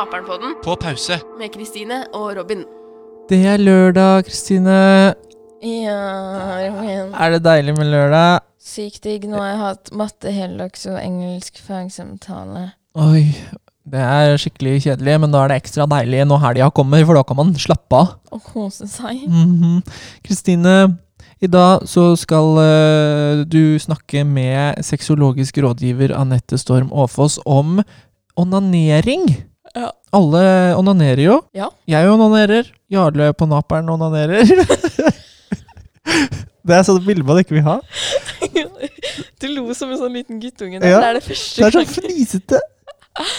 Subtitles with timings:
[0.00, 1.20] hører på Naperen-podden På pause.
[1.38, 2.64] med Kristine og Robin.
[3.28, 5.14] Det er lørdag, Kristine.
[5.62, 7.14] Ja, Robin.
[7.14, 8.40] Er det deilig med lørdag?
[8.58, 9.28] Sykt digg.
[9.28, 12.72] Nå har jeg hatt matte, heldags og engelsk fagsamtale.
[12.94, 13.34] Oi,
[13.84, 17.22] det er skikkelig kjedelig, men da er det ekstra deilig når helga kommer, for da
[17.22, 18.16] kan man slappe av.
[18.32, 19.26] Og kose seg.
[19.28, 19.82] Mhm.
[20.24, 20.96] Kristine,
[21.40, 27.82] i dag så skal uh, du snakke med sexologisk rådgiver Anette Storm Aafoss om
[28.36, 29.49] onanering.
[29.76, 29.90] Ja.
[30.16, 30.42] Alle
[30.78, 31.36] onanerer jo.
[31.54, 31.68] Ja.
[31.88, 32.70] Jeg onanerer.
[32.90, 34.42] Jarle på Naperen onanerer.
[36.66, 37.78] det er sånn bilde man ikke vil ha.
[39.40, 40.80] Du lo som en sånn liten guttunge.
[40.84, 42.58] Ja, Det er det første Det er sånn fnisete.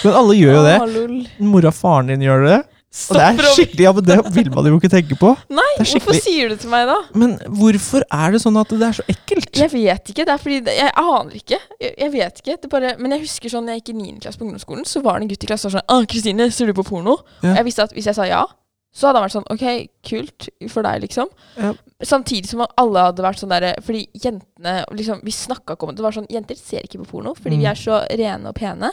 [0.02, 0.77] Men alle gjør jo det.
[0.81, 1.44] Å.
[1.45, 2.58] Mora og faren din gjør det.
[2.92, 5.30] Og det er skikkelig, ja, men det vil man jo ikke tenke på.
[5.59, 6.98] Nei, hvorfor sier du det til meg da?
[7.16, 9.48] Men hvorfor er det sånn at det er så ekkelt?
[9.56, 10.25] Jeg vet ikke.
[10.28, 11.59] det er fordi det, Jeg aner ikke.
[11.80, 12.58] Jeg, jeg vet ikke.
[12.66, 14.17] Det bare, men jeg husker sånn, jeg gikk i 9.
[14.25, 16.67] klasse på ungdomsskolen, så var det en gutt i klassen som sa sånn Kristine, ser
[16.67, 17.56] du på porno?' Ja.
[17.61, 18.44] Jeg visste at hvis jeg sa ja,
[18.94, 21.28] så hadde han vært sånn 'OK, kult for deg', liksom.
[21.58, 21.73] Ja.
[22.03, 25.98] Samtidig som alle hadde vært sånn derre Fordi jentene liksom, Vi snakka ikke om det.
[25.98, 27.59] Det var sånn Jenter ser ikke på porno, fordi Mm.
[27.61, 28.92] vi er så rene og pene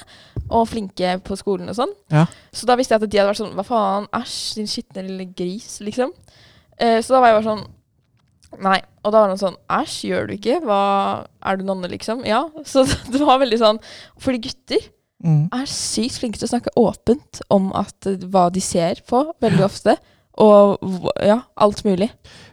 [0.50, 1.92] og flinke på skolen og sånn.
[2.10, 2.26] Ja.
[2.52, 4.06] Så da visste jeg at de hadde vært sånn Hva faen?
[4.12, 6.12] Æsj, din skitne lille gris, liksom.
[6.78, 7.66] Eh, så da var jeg bare sånn
[8.62, 8.80] Nei.
[9.04, 10.60] Og da var han sånn Æsj, gjør du ikke?
[10.64, 12.24] Hva Er du nonne, liksom?
[12.24, 12.48] Ja.
[12.64, 13.78] Så det var veldig sånn
[14.18, 14.88] Fordi gutter
[15.24, 15.48] Mm.
[15.50, 19.64] er sykt flinke til å snakke åpent om at, eh, hva de ser på, veldig
[19.66, 19.96] ofte.
[20.38, 20.78] Og
[21.26, 22.12] ja, alt mulig.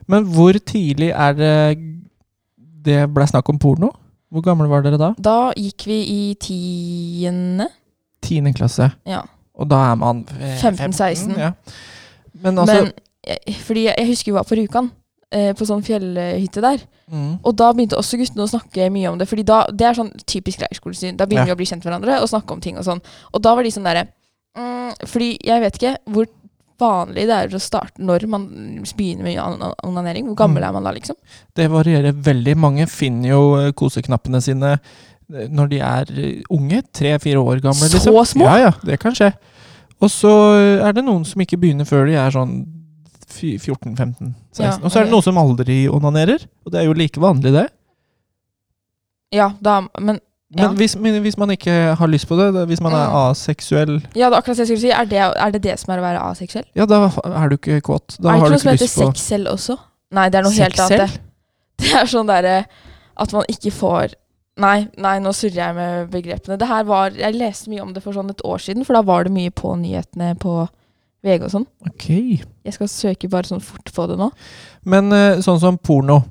[0.09, 1.53] Men hvor tidlig er det
[2.85, 3.91] det ble snakk om porno?
[4.33, 5.11] Hvor gamle var dere da?
[5.17, 7.69] Da gikk vi i tiende.
[8.25, 8.89] Tiende klasse.
[9.05, 9.21] Ja.
[9.55, 11.37] Og da er man eh, 15-16.
[11.39, 11.53] Ja.
[12.41, 12.91] Men altså Men
[13.25, 14.91] jeg, fordi jeg, jeg husker vi var på Rjukan,
[15.31, 16.79] eh, på sånn fjellhytte der.
[17.11, 19.27] mm, Og da begynte også guttene å snakke mye om det.
[19.27, 21.17] Fordi da, det er sånn typisk leirskolesyn.
[21.17, 21.53] Da begynner Ja.
[21.55, 23.01] vi å bli kjent med hverandre og snakke om ting og sånn.
[23.33, 24.07] Og da var de sånn derre
[24.57, 26.25] mm, Fordi jeg vet ikke hvor
[26.79, 28.47] vanlig det er å starte når man
[28.97, 30.25] begynner med on- onanering.
[30.27, 30.67] Hvor gammel Mm.
[30.69, 31.15] er man da, liksom?
[31.55, 32.55] Det varierer veldig.
[32.57, 34.73] Mange finner jo eh, koseknappene sine
[35.33, 36.05] eh, når de er
[36.51, 36.83] unge.
[36.93, 37.87] Tre-fire år gamle.
[37.89, 38.25] Så Liksom.
[38.25, 38.43] små?
[38.45, 39.33] Ja, ja, det kan skje.
[40.01, 40.29] Og så
[40.85, 42.65] er det noen som ikke begynner før de er sånn
[43.35, 44.33] 14-15-16.
[44.59, 46.45] Ja, og så er det noen som aldri onanerer.
[46.65, 47.67] Og det er jo like vanlig, det.
[49.35, 50.19] Ja, da Men
[50.55, 53.15] Men hvis, men hvis man ikke har lyst på det, hvis man er Mm.
[53.31, 54.89] aseksuell, ja, det er akkurat det jeg skulle si.
[54.91, 56.65] Er det, er det det som er å være aseksuell?
[56.75, 58.15] ja, da er du ikke kåt.
[58.21, 59.77] Da er det har ikke noe som heter sexcell også?
[60.11, 61.19] Nei, det er noe helt annet.
[61.81, 62.65] det er sånn derre
[63.17, 64.13] at man ikke får
[64.57, 66.55] Nei, nei, nå surrer jeg med begrepene.
[66.57, 69.01] Det her var, Jeg leste mye om det for sånn et år siden, for da
[69.01, 70.69] var det mye på nyhetene på
[71.25, 71.65] VG og sånn.
[71.89, 72.07] Ok.
[72.65, 74.29] Jeg skal søke bare sånn fort på det nå.
[74.85, 76.21] Men eh, sånn som porno,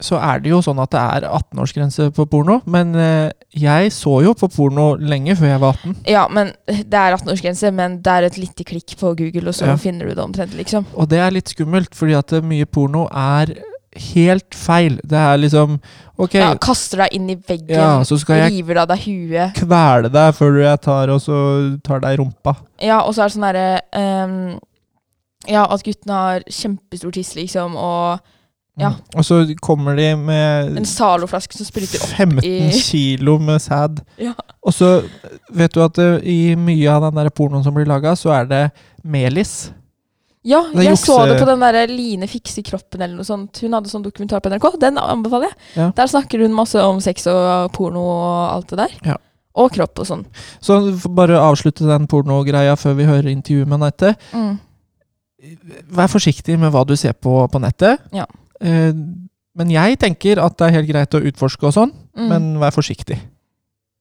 [0.00, 2.60] så er det jo sånn at det er 18-årsgrense på porno.
[2.72, 5.96] Men eh, jeg så jo på porno lenge før jeg var 18.
[6.08, 9.68] Ja, men det er 18-årsgrense, men det er et lite klikk på Google, og så
[9.68, 9.76] Ja.
[9.76, 10.86] finner du det omtrent, liksom.
[10.96, 13.52] Og det er litt skummelt, fordi at eh, mye porno er
[13.96, 15.00] helt feil.
[15.02, 15.80] Det er liksom
[16.20, 19.54] Ok, Ja, kaster deg inn i veggen, ja, så skal jeg river av deg huet.
[19.56, 21.36] kvele deg før jeg tar, og så
[21.82, 22.54] tar deg i rumpa.
[22.84, 24.58] Ja, og så er det sånn derre um,
[25.48, 28.20] Ja, at guttene har kjempestor tiss, liksom, og
[28.80, 28.90] Ja.
[28.92, 29.00] Mm.
[29.16, 33.98] Og så kommer de med en Zalo-flaske som spruter opp 15 i kilo med sæd.
[34.20, 34.32] Ja.
[34.62, 35.02] Og så
[35.52, 38.44] vet du at eh, i mye av den der pornoen som blir laga, så er
[38.48, 38.62] det
[39.02, 39.72] melis.
[40.48, 43.58] Ja, jeg så det på den der Line fikser kroppen eller noe sånt.
[43.60, 44.78] Hun hadde sånn dokumentar på NRK.
[44.80, 45.58] Den anbefaler jeg.
[45.76, 45.88] Ja.
[45.98, 48.94] Der snakker hun masse om sex og porno og alt det der.
[49.10, 49.16] Ja.
[49.60, 50.24] Og kropp og sånn.
[50.64, 54.14] Så for bare avslutte den pornogreia før vi hører intervjuet med Anette.
[54.32, 54.54] Mm.
[55.96, 58.00] Vær forsiktig med hva du ser på på nettet.
[58.16, 58.24] Ja.
[58.60, 58.92] Eh,
[59.60, 62.28] men jeg tenker at det er helt greit å utforske og sånn, Mm.
[62.28, 63.18] men vær forsiktig.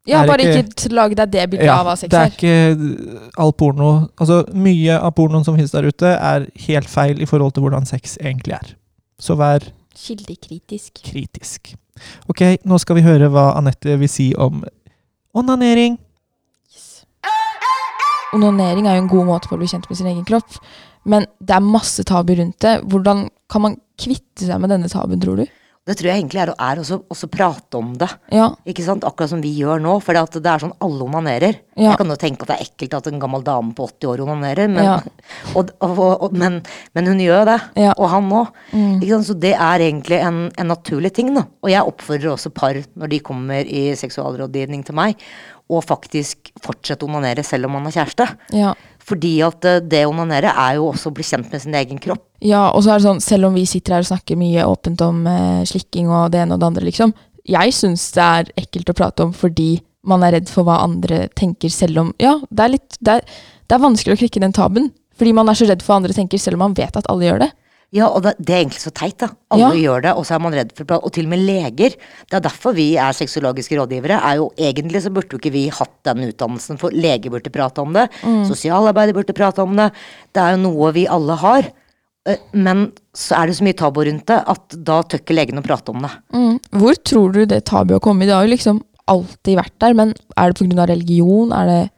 [0.08, 2.26] Ja, er bare ikke- ikke, lag deg det bildet Ja, av hva sex det er
[2.26, 2.30] er.
[2.32, 7.26] ikke all porno Altså, mye av pornoen som finnes der ute, er helt feil i
[7.26, 8.76] forhold til hvordan sex egentlig er.
[9.20, 9.60] Så vær
[9.96, 11.04] Kildekritisk.
[11.04, 11.76] kritisk.
[12.30, 14.64] Ok, nå skal vi høre hva Anette vil si om
[15.36, 15.98] onanering.
[18.34, 20.60] Onanering er jo en god måte på å bli kjent med sin egen kropp,
[21.10, 22.76] men det er masse tabu rundt det.
[22.86, 25.46] Hvordan kan man kvitte seg med denne tabuen, tror du?
[25.90, 28.10] Det tror jeg egentlig er, er også, også prate om det.
[28.36, 29.06] Ja, Ikke sant?
[29.08, 29.96] Akkurat som vi gjør nå.
[30.06, 31.58] For det, er sånn alle onanerer.
[31.74, 31.90] Ja.
[31.90, 34.24] Jeg kan jo tenke at det er ekkelt at en gammel dame på 80 år
[34.28, 35.00] onanerer, men, Ja.
[35.58, 36.60] og, og, og, men,
[36.94, 37.60] men hun gjør det.
[37.88, 37.96] Ja.
[37.98, 38.54] Og han òg.
[38.72, 39.24] Mm.
[39.26, 41.34] Så det er egentlig en, en naturlig ting.
[41.34, 41.48] Da.
[41.66, 45.18] Og jeg oppfordrer også par når de kommer i seksualrådgivning til meg,
[45.70, 48.26] å faktisk fortsette å onanere selv om man har kjæreste.
[49.10, 52.02] Fordi at eh, det å onanere er jo også å bli kjent med sin egen
[52.02, 52.26] kropp.
[52.46, 55.02] Ja, og så er det sånn, selv om vi sitter her og snakker mye åpent
[55.04, 57.16] om eh, slikking og det ene og det andre, liksom,
[57.50, 59.80] jeg syns det er ekkelt å prate om fordi
[60.10, 63.26] man er redd for hva andre tenker, selv om Ja, det er litt Det er,
[63.68, 64.92] det er vanskelig å knekke den tabuen.
[65.20, 67.28] Fordi man er så redd for hva andre tenker, selv om man vet at alle
[67.28, 67.50] gjør det.
[67.92, 69.30] Ja, og det, det er egentlig så teit, da.
[69.50, 69.82] Alle Ja.
[69.82, 71.00] gjør det, og så er man redd for det.
[71.04, 71.96] Og til og med leger.
[72.30, 74.20] Det er derfor vi er sexologiske rådgivere.
[74.22, 77.80] er jo Egentlig så burde jo ikke vi hatt den utdannelsen, for leger burde prate
[77.82, 78.08] om det.
[78.46, 79.92] Sosialarbeider burde prate om det.
[80.34, 81.72] Det er jo noe vi alle har.
[82.28, 85.62] Eh, Men så er det så mye tabu rundt det at da tør ikke legene
[85.64, 86.12] å prate om det.
[86.32, 86.60] Mm.
[86.78, 88.28] Hvor tror du det tabuet har kommet?
[88.28, 90.86] Det har jo liksom alltid vært der, men er det pga.
[90.88, 91.52] religion?
[91.52, 91.92] Er det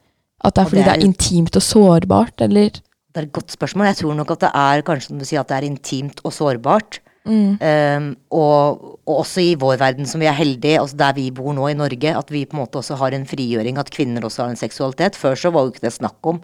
[0.44, 2.70] at det er fordi det det er- er intimt og sårbart, eller?
[3.12, 3.90] Det er et godt spørsmål.
[3.90, 6.32] Jeg tror nok at det er kanskje som du sier, at det er intimt og
[6.32, 7.02] sårbart.
[7.28, 7.58] Mm.
[7.62, 11.52] Um, og, og også i vår verden, som vi er heldige, altså der vi bor
[11.54, 14.46] nå i Norge, at vi på en måte også har en frigjøring, at kvinner også
[14.46, 15.18] har en seksualitet.
[15.18, 16.40] Før så var jo ikke det snakk om.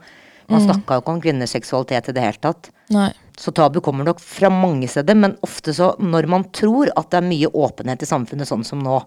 [0.49, 2.71] Man snakka jo ikke om kvinners seksualitet i det hele tatt.
[2.95, 3.11] Nei.
[3.39, 7.21] Så tabu kommer nok fra mange steder, men ofte så når man tror at det
[7.21, 8.99] er mye åpenhet i samfunnet sånn som nå,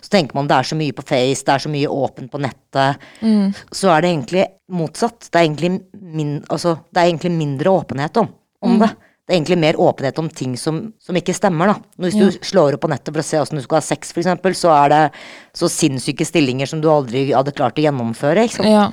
[0.00, 2.38] så tenker man det er så mye på Face, det er så mye åpent på
[2.38, 3.02] nettet,
[3.74, 5.26] så er det egentlig motsatt.
[5.26, 8.30] Det er egentlig, min, altså, det er egentlig mindre åpenhet om,
[8.62, 8.92] om det.
[9.26, 11.76] Det er egentlig mer åpenhet om ting som, som ikke stemmer, da.
[12.02, 14.56] Hvis du slår opp på nettet for å se åssen du skal ha sex, eksempel,
[14.58, 15.04] så er det
[15.54, 18.70] så sinnssyke stillinger som du aldri hadde klart å gjennomføre, ikke sant.
[18.70, 18.88] Ja.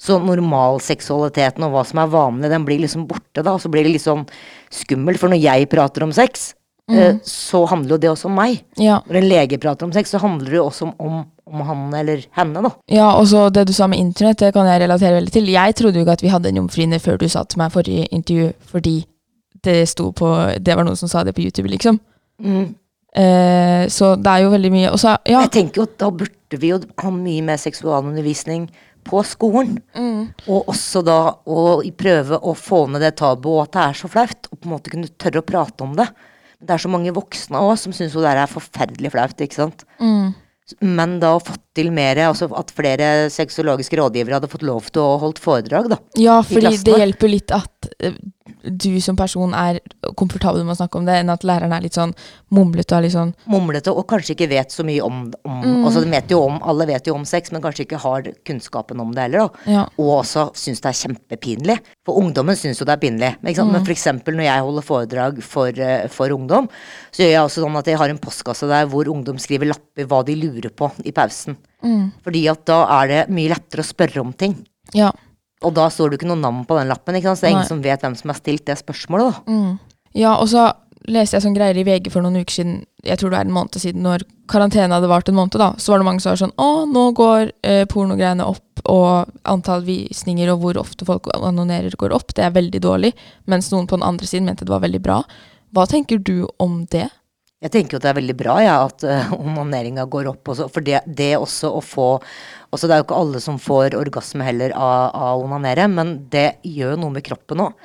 [0.00, 3.52] Så normalseksualiteten og hva som er vanlig, den blir liksom borte, da.
[3.52, 4.24] Og så blir det litt sånn
[4.72, 6.54] skummelt, For når jeg prater om sex,
[6.90, 7.20] mm.
[7.26, 8.62] så handler jo det også om meg.
[8.80, 9.02] Ja.
[9.04, 11.20] Når en lege prater om sex, så handler det jo også om, om,
[11.50, 12.72] om han eller henne, da.
[12.88, 15.52] ja, og så det du sa med internett, det kan jeg relatere veldig til.
[15.52, 18.08] Jeg trodde jo ikke at vi hadde en jomfruhinne før du sa til meg forrige
[18.08, 18.98] intervju, fordi
[19.60, 22.00] det sto på Det var noen som sa det på YouTube, liksom.
[23.10, 24.90] Eh, så det er jo veldig mye.
[24.94, 25.42] Og så, ja.
[25.44, 28.68] Jeg tenker jo at da burde vi jo ha mye mer seksualundervisning
[29.06, 29.78] på skolen.
[30.46, 34.50] Og også da å prøve å få ned det tabuet, at det er så flaut.
[34.50, 36.08] Og på en måte kunne tørre å prate om det.
[36.60, 39.86] Det er så mange voksne òg som syns det er forferdelig flaut, ikke sant.
[40.80, 45.04] Men da å fått til mer, altså at flere sexologiske rådgivere hadde fått lov til
[45.04, 46.00] å holdt foredrag, da.
[46.18, 48.16] Ja, fordi det hjelper litt at eh,
[48.64, 49.78] du som person er
[50.18, 52.12] komfortabel med å snakke om det, enn at læreren er litt sånn
[52.54, 56.10] mumlete og litt sånn Mumlete og kanskje ikke vet så mye om, om altså de
[56.12, 59.28] vet jo om, Alle vet jo om sex, men kanskje ikke har kunnskapen om det
[59.28, 59.46] heller.
[59.46, 59.72] da.
[59.72, 59.86] Ja.
[60.02, 61.78] Og også syns det er kjempepinlig.
[62.06, 63.32] For ungdommen syns jo det er pinlig.
[63.54, 63.72] Sant?
[63.72, 66.68] men for eksempel når jeg holder foredrag for, eh, for ungdom,
[67.10, 70.08] så gjør jeg også sånn at jeg har en postkasse der hvor ungdom skriver lapper
[70.10, 71.59] hva de lurer på i pausen.
[72.24, 74.58] Fordi at da er det mye lettere å spørre om ting.
[74.96, 75.12] Ja.
[75.64, 77.40] Og da står det jo ikke noe navn på den lappen, ikke sant?
[77.40, 77.58] så det er Nei.
[77.60, 79.34] ingen som vet hvem som har stilt det spørsmålet.
[79.46, 79.58] da.
[80.16, 80.70] ja, og så
[81.08, 83.54] leste jeg sånn greier i VG for noen uker siden, jeg tror det er en
[83.56, 86.40] måned siden, når karantene hadde vart en måned, da, så var det mange som var
[86.42, 91.96] sånn Å, nå går eh, pornogreiene opp, og antall visninger og hvor ofte folk annonerer
[92.00, 93.14] går opp, det er veldig dårlig,
[93.50, 95.22] mens noen på den andre siden mente det var veldig bra.
[95.76, 97.08] Hva tenker du om det?
[97.60, 100.52] Jeg tenker jo at det er veldig bra ja, at uh, onaneringa går opp.
[100.54, 102.08] Også, for det, det også å få
[102.70, 106.12] også Det er jo ikke alle som får orgasme heller av, av å onanere, men
[106.30, 107.80] det gjør noe med kroppen òg.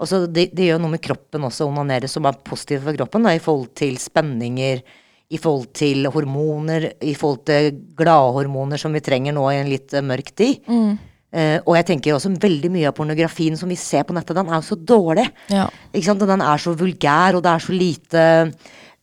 [0.00, 3.26] Altså, det, det gjør noe med kroppen også å onanere som er positivt for kroppen,
[3.28, 4.80] da, i forhold til spenninger,
[5.28, 7.68] i forhold til hormoner, i forhold til
[7.98, 10.64] gladhormoner som vi trenger nå i en litt eh, mørk tid.
[11.34, 14.48] Eh, og jeg tenker også veldig mye av pornografien som vi ser på nettet, den
[14.48, 15.26] er jo så dårlig.
[15.52, 15.66] Ja.
[15.92, 16.24] Ikke sant?
[16.32, 18.24] Den er så vulgær, og det er så lite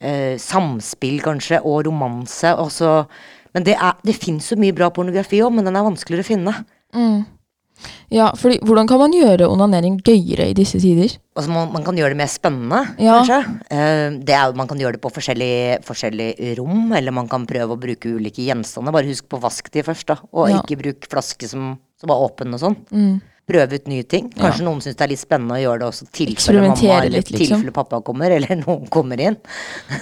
[0.01, 2.51] eh, samspill, kanskje, og romanse.
[2.59, 3.05] Og så,
[3.53, 6.31] men det, er- det fins så mye bra pornografi òg, men den er vanskeligere å
[6.31, 6.55] finne.
[8.11, 11.13] ja, fordi hvordan kan man gjøre onanering gøyere i disse tider?
[11.37, 13.21] Altså man, man kan gjøre det mer spennende, Ja.
[13.21, 13.39] kanskje.
[13.71, 17.73] Eh, det er, man kan gjøre det på forskjellige, forskjellige rom, eller man kan prøve
[17.73, 18.93] å bruke ulike gjenstander.
[18.93, 20.17] Bare husk på å vaske de først, da.
[20.33, 20.59] Og Ja.
[20.61, 22.79] ikke bruk flaske som, som var åpen og sånn.
[23.51, 24.27] Prøve ut nye ting.
[24.37, 27.31] Kanskje noen syns det er litt spennende å gjøre det også tilfelle mamma eller litt,
[27.33, 27.57] liksom.
[27.57, 29.35] tilfelle pappa kommer, eller noen kommer inn.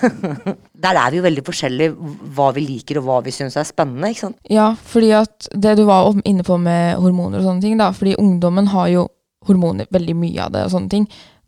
[0.83, 1.95] Der er vi jo veldig forskjellige
[2.35, 4.37] hva vi liker og hva vi syns er spennende, ikke sant.
[4.51, 8.15] Ja, fordi at det du var inne på med hormoner og sånne ting, da, fordi
[8.21, 9.07] ungdommen har jo
[9.47, 11.07] hormoner, veldig mye av det og sånne ting.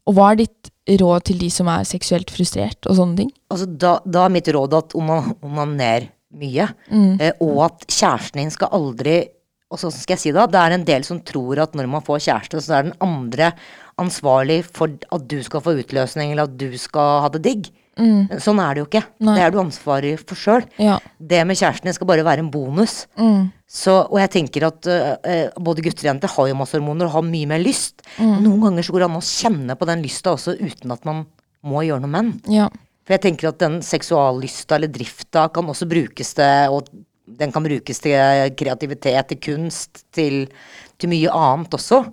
[0.09, 3.29] Og hva er ditt råd til de som er seksuelt frustrert og sånne ting?
[3.53, 6.07] Altså, da, da er mitt råd at onan- onaner
[6.41, 6.65] mye,
[7.19, 9.19] eh, og at kjæresten din skal aldri
[9.71, 12.03] og så skal jeg si det, det er en del som tror at når man
[12.03, 13.53] får kjæreste, så er den andre
[14.01, 17.71] ansvarlig for at du skal få utløsning, eller at du skal ha det digg.
[18.41, 19.01] Sånn er det jo ikke.
[19.21, 19.33] Nei.
[19.37, 20.63] Det er du ansvarlig for sjøl.
[20.81, 20.95] Ja.
[21.19, 23.03] Det med kjæresten din skal bare være en bonus.
[23.71, 27.17] Så, og jeg tenker at øh, både gutter og jenter har jo masse hormoner og
[27.19, 28.01] har mye mer lyst.
[28.17, 28.39] Mm.
[28.43, 31.23] noen ganger så går det an å kjenne på den lysta også uten at man
[31.67, 32.57] må gjøre noe med den.
[32.57, 32.67] Ja.
[33.05, 36.91] For jeg tenker at den seksuallysta eller drifta kan også brukes til og
[37.39, 40.45] den kan brukes til kreativitet, til kunst, til,
[40.99, 42.03] til mye annet også.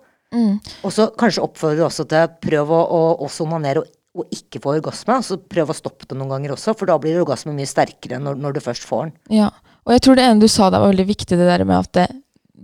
[0.85, 4.77] Og så kanskje oppfordre også til prøv å, å også onanere og og, ikke få
[4.79, 8.21] orgasme, så prøv å stoppe det noen ganger også, for da blir orgasmen mye sterkere
[8.23, 9.13] når, når du først får den.
[9.41, 9.51] Ja.
[9.87, 11.93] Og jeg tror det ene du sa der var veldig viktig, det der med at
[11.97, 12.07] det,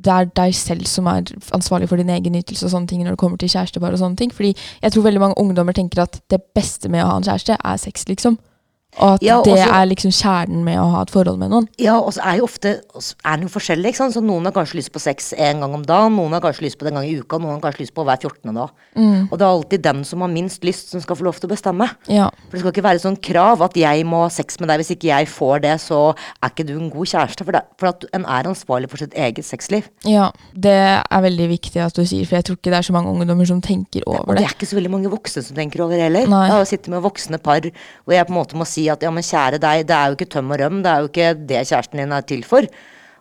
[0.04, 3.16] det er deg selv som er ansvarlig for din egen nytelse og sånne ting når
[3.16, 4.34] det kommer til kjærestepar og sånne ting.
[4.34, 7.56] Fordi jeg tror veldig mange ungdommer tenker at det beste med å ha en kjæreste
[7.56, 8.36] er sex, liksom.
[8.98, 11.68] Og at Ja, det er liksom kjernen med å ha et forhold med noen.
[11.82, 14.14] Ja, og så er jo ofte er det jo forskjellig, ikke sant.
[14.14, 16.78] Så noen har kanskje lyst på sex en gang om dagen, noen har kanskje lyst
[16.78, 18.54] på det en gang i uka, noen har kanskje lyst på hver 14.
[18.54, 18.74] dag.
[18.94, 19.28] Mm.
[19.30, 21.54] Og det er alltid den som har minst lyst, som skal få lov til å
[21.54, 21.88] bestemme.
[22.06, 22.28] Ja.
[22.46, 24.94] For det skal ikke være sånn krav at jeg må ha sex med deg, hvis
[24.94, 27.46] ikke jeg får det, så er ikke du en god kjæreste.
[27.46, 29.90] For, det, for at en er ansvarlig for sitt eget sexliv.
[30.06, 30.30] ja.
[30.54, 33.10] Det er veldig viktig at du sier, for jeg tror ikke det er så mange
[33.10, 34.28] ungdommer som tenker over det.
[34.28, 34.44] Og det.
[34.44, 36.28] er ikke så veldig mange voksne som tenker over det heller.
[36.30, 36.44] Nei.
[36.46, 39.12] Jeg har sittet med voksne par hvor jeg på en måte må si at ja,
[39.14, 41.62] men kjære deg, det er jo ikke tøm og røm, det er jo ikke det
[41.68, 42.66] kjæresten din er til for.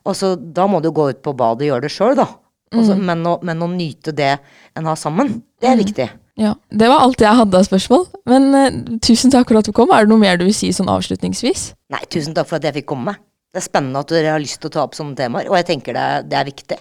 [0.03, 2.27] Og så da må du gå ut på badet og gjøre det sjøl, da.
[2.73, 4.31] Altså, men, å, men å nyte det
[4.77, 6.07] en har sammen, det er viktig.
[6.41, 6.55] Ja.
[6.73, 8.07] Det var alt jeg hadde av spørsmål.
[8.29, 9.91] Men uh, tusen takk for at du kom.
[9.93, 11.67] Er det noe mer du vil si sånn avslutningsvis?
[11.93, 13.13] Nei, tusen takk for at jeg fikk komme.
[13.53, 15.67] Det er spennende at dere har lyst til å ta opp sånne temaer, og jeg
[15.67, 16.77] tenker det, det er viktig.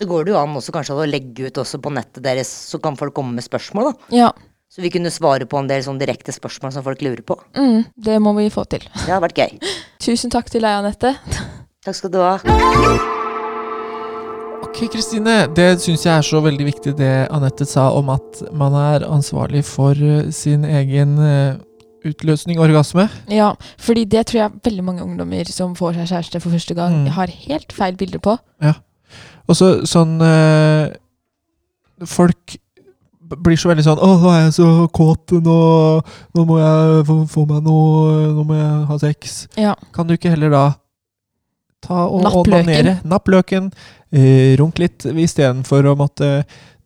[0.00, 2.80] Så går det jo an også kanskje å legge ut også på nettet deres, så
[2.80, 4.08] kan folk komme med spørsmål, da.
[4.16, 4.30] Ja.
[4.74, 7.36] Så vi kunne svare på en del sånn direkte spørsmål som folk lurer på.
[7.54, 8.82] Mm, det må vi få til.
[9.04, 9.52] Det har vært gøy.
[10.02, 11.12] Tusen takk til deg, Anette.
[11.86, 12.32] Takk skal du ha.
[14.64, 15.44] Ok, Kristine.
[15.54, 19.62] Det syns jeg er så veldig viktig det Anette sa om at man er ansvarlig
[19.68, 21.54] for eh, sin egen eh,
[22.04, 23.06] utløsning, orgasme.
[23.30, 26.98] Ja, fordi det tror jeg veldig mange ungdommer som får seg kjæreste for første gang,
[27.04, 27.12] Mm.
[27.14, 28.34] har helt feil bilde på.
[28.60, 28.74] Ja.
[29.46, 30.90] Og så sånn øh,
[32.10, 32.56] Folk
[33.42, 35.32] blir så veldig sånn 'Å, nå er jeg så kåt.
[35.42, 35.56] Nå,
[36.34, 39.74] nå må jeg få, få meg noe Nå må jeg ha sex.' Ja.
[39.92, 40.64] Kan du ikke heller da
[41.84, 43.00] ta og onanere?
[43.04, 43.72] Napp løken.
[44.12, 46.44] Eh, runk litt istedenfor å måtte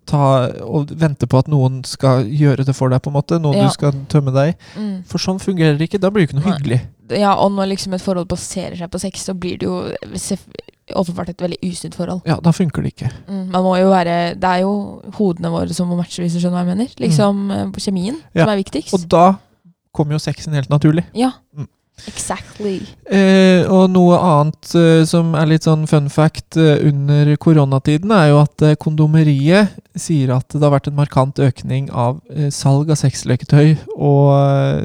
[0.08, 3.38] ta og vente på at noen skal gjøre det for deg, på en måte.
[3.40, 3.66] Noen Ja.
[3.68, 4.56] du skal tømme deg.
[4.76, 5.04] Mm.
[5.06, 6.00] For sånn fungerer det ikke.
[6.00, 6.58] Da blir det ikke noe Nei.
[6.58, 6.80] hyggelig.
[7.14, 9.78] Ja, og når liksom et forhold baserer seg på sex, så blir det jo
[10.98, 12.22] åpenbart et veldig usunt forhold.
[12.28, 13.10] Ja, da funker det ikke.
[13.28, 16.40] Mm, man må jo være Det er jo hodene våre som må matche, hvis du
[16.40, 16.94] skjønner hva jeg mener.
[17.02, 17.74] Liksom mm.
[17.76, 18.30] kjemien Mm.
[18.34, 18.44] Ja.
[18.44, 18.94] som er viktigst.
[18.96, 19.26] Og da
[19.92, 21.04] kommer jo sexen helt naturlig.
[21.14, 21.32] ja.
[21.56, 21.68] Mm.
[22.06, 22.76] Exactly.
[23.10, 28.28] Eh, og noe annet eh, som er litt sånn fun fact eh, under koronatiden, er
[28.30, 32.92] jo at eh, kondomeriet sier at det har vært en markant økning av eh, salg
[32.94, 34.84] av sexleketøy og eh,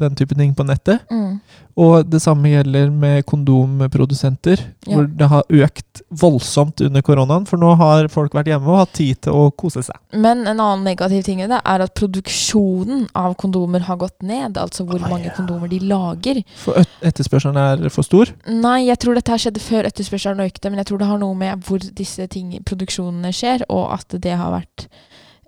[0.00, 1.04] den type ting på nettet.
[1.10, 1.40] Mm.
[1.80, 4.96] Og det samme gjelder med kondomprodusenter, Ja.
[4.96, 7.46] hvor det har økt voldsomt under koronaen.
[7.48, 9.96] For nå har folk vært hjemme og hatt tid til å kose seg.
[10.12, 14.56] Men en annen negativ ting er at produksjonen av kondomer har gått ned.
[14.58, 15.34] Altså hvor Ah, mange ja.
[15.36, 16.42] kondomer de lager.
[16.56, 18.26] For etterspørselen er for stor.
[18.46, 21.62] Nei, jeg tror dette skjedde før etterspørselen økte, men jeg tror det har noe med
[21.64, 24.88] hvor disse ting, produksjonene skjer, og at det har vært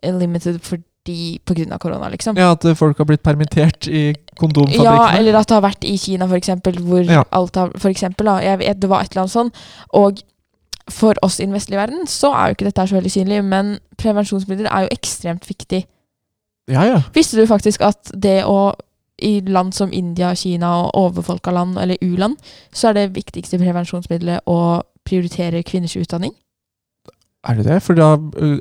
[0.03, 2.37] limited fordi på grunn av korona, liksom.
[2.39, 4.85] Ja, At folk har blitt permittert i kondomfabrikkene?
[4.85, 7.25] Ja, eller at det har vært i Kina, for eksempel, hvor Ja.
[7.33, 9.53] alt har For eksempel, da, jeg vet, det var et eller annet sånn.
[9.95, 10.23] Og
[10.91, 13.79] for oss i den vestlige verden så er jo ikke dette så veldig synlig, men
[13.97, 15.85] prevensjonsmidler er jo ekstremt viktig.
[16.69, 17.03] ja, ja.
[17.15, 18.75] Visste du faktisk at det å
[19.23, 22.37] i land som India, Kina og overfolka land, eller u-land,
[22.73, 26.33] så er det viktigste prevensjonsmiddelet å prioritere kvinners utdanning?
[27.43, 27.81] Er det det?
[27.83, 28.13] For da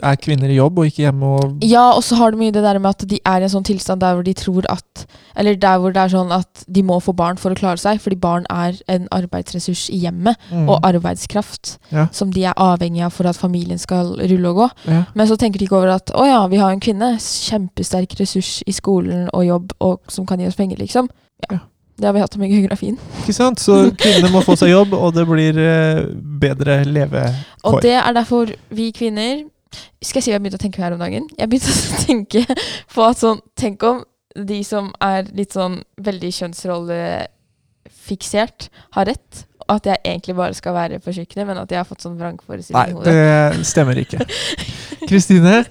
[0.01, 2.63] er kvinner i jobb og ikke hjemme og Ja, og så har du mye det
[2.65, 5.03] der med at de er i en sånn tilstand der hvor de tror at
[5.37, 8.01] Eller der hvor det er sånn at de må få barn for å klare seg,
[8.01, 10.67] fordi barn er en arbeidsressurs i hjemmet, Mm.
[10.67, 12.07] og arbeidskraft Ja.
[12.11, 14.69] som de er avhengig av for at familien skal rulle og gå.
[14.91, 15.03] ja.
[15.15, 18.63] Men så tenker de ikke over at å ja, vi har en kvinne, kjempesterk ressurs
[18.67, 21.07] i skolen og jobb, og som kan gi oss penger, liksom.
[21.51, 21.59] Ja.
[22.01, 22.95] Det har vi hatt om i geografien.
[23.21, 23.59] Ikke sant?
[23.61, 25.99] Så kvinnene må få seg jobb, og det blir eh,
[26.41, 27.35] bedre levekår.
[27.69, 29.43] Og det er derfor vi kvinner
[30.01, 31.25] Skal jeg si hva jeg begynte å tenke på her om dagen?
[31.37, 31.73] Jeg begynte å
[32.07, 32.41] tenke
[32.95, 33.97] på at sånn Tenk om
[34.31, 39.45] de som er litt sånn veldig kjønnsrollefiksert, har rett.
[39.71, 42.89] At jeg egentlig bare skal være på kjøkkenet, men at jeg har fått sånn vrangforestilling
[42.91, 43.11] i hodet.
[43.11, 44.19] Nei, det stemmer ikke.
[45.09, 45.63] Kristine,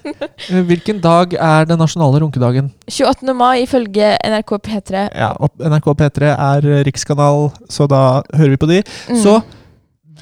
[0.67, 2.69] hvilken dag er den nasjonale runkedagen?
[2.89, 3.33] 28.
[3.37, 5.03] mai ifølge NRK P3.
[5.15, 5.31] Ja,
[5.71, 8.01] NRK P3 er rikskanal, så da
[8.35, 8.81] hører vi på de.
[9.09, 9.19] Mm.
[9.23, 9.37] Så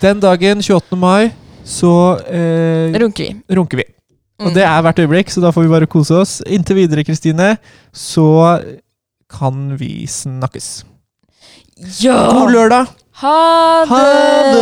[0.02, 0.98] den dagen, 28.
[1.00, 1.32] mai,
[1.66, 1.94] så
[2.30, 3.32] eh, runker vi.
[3.56, 3.88] runker vi.
[4.40, 4.54] Og Mm.
[4.56, 6.38] det er hvert øyeblikk, så da får vi bare kose oss.
[6.48, 7.58] Inntil videre, Kristine,
[7.92, 8.62] så
[9.30, 10.86] kan vi snakkes.
[12.00, 12.16] Ja!
[12.32, 12.88] God lørdag!
[13.20, 13.34] Ha
[13.90, 14.54] Ha det!
[14.56, 14.59] det!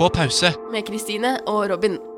[0.00, 0.54] På pause.
[0.72, 2.09] med Kristine og Robin.